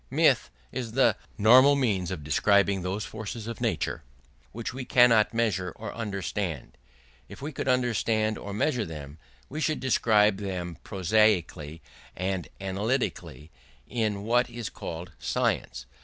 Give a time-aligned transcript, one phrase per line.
[0.09, 4.01] Myth is the normal means of describing those forces of nature
[4.51, 6.75] which we cannot measure or understand;
[7.29, 11.83] if we could understand or measure them we should describe them prosaically
[12.15, 13.51] and analytically,
[13.87, 15.85] in what is called science.